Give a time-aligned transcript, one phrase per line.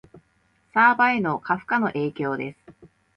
[0.73, 2.57] サーバへの過負荷の影響です